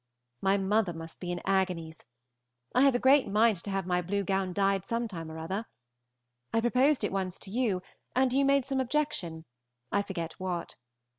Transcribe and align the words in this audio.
My 0.41 0.57
mother 0.57 0.93
must 0.93 1.19
be 1.19 1.31
in 1.31 1.41
agonies. 1.45 2.05
I 2.73 2.81
have 2.81 2.95
a 2.95 2.97
great 2.97 3.27
mind 3.27 3.57
to 3.57 3.69
have 3.69 3.85
my 3.85 4.01
blue 4.01 4.23
gown 4.23 4.51
dyed 4.51 4.83
some 4.83 5.07
time 5.07 5.29
or 5.29 5.37
other. 5.37 5.67
I 6.51 6.59
proposed 6.59 7.03
it 7.03 7.11
once 7.11 7.37
to 7.37 7.51
you, 7.51 7.83
and 8.15 8.33
you 8.33 8.43
made 8.43 8.65
some 8.65 8.79
objection, 8.79 9.45
I 9.91 10.01
forget 10.01 10.39
what. 10.39 10.75